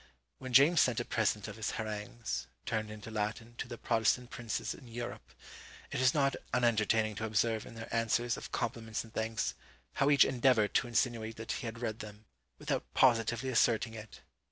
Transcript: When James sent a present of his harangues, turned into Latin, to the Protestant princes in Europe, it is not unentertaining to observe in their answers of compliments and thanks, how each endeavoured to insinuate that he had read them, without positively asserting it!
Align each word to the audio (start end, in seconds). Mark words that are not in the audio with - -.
When 0.39 0.51
James 0.51 0.81
sent 0.81 0.99
a 0.99 1.05
present 1.05 1.47
of 1.47 1.57
his 1.57 1.73
harangues, 1.73 2.47
turned 2.65 2.89
into 2.89 3.11
Latin, 3.11 3.53
to 3.59 3.67
the 3.67 3.77
Protestant 3.77 4.31
princes 4.31 4.73
in 4.73 4.87
Europe, 4.87 5.29
it 5.91 6.01
is 6.01 6.11
not 6.15 6.35
unentertaining 6.55 7.13
to 7.17 7.23
observe 7.25 7.67
in 7.67 7.75
their 7.75 7.87
answers 7.95 8.35
of 8.35 8.51
compliments 8.51 9.03
and 9.03 9.13
thanks, 9.13 9.53
how 9.93 10.09
each 10.09 10.25
endeavoured 10.25 10.73
to 10.73 10.87
insinuate 10.87 11.35
that 11.35 11.51
he 11.51 11.67
had 11.67 11.83
read 11.83 11.99
them, 11.99 12.25
without 12.57 12.91
positively 12.95 13.49
asserting 13.49 13.93
it! 13.93 14.21